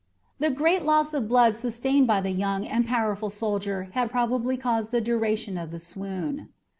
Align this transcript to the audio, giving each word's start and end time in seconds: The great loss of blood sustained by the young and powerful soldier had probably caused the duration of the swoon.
The 0.39 0.49
great 0.49 0.81
loss 0.83 1.13
of 1.13 1.27
blood 1.27 1.55
sustained 1.55 2.07
by 2.07 2.21
the 2.21 2.31
young 2.31 2.65
and 2.65 2.87
powerful 2.87 3.29
soldier 3.29 3.89
had 3.93 4.09
probably 4.09 4.57
caused 4.57 4.89
the 4.89 4.99
duration 4.99 5.59
of 5.59 5.69
the 5.69 5.77
swoon. 5.77 6.49